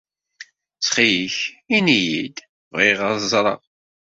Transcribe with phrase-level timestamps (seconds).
[0.75, 1.35] Ttxil-k,
[1.77, 2.37] ini-iyi-d,
[2.73, 3.61] bɣiɣ ad ẓreɣ.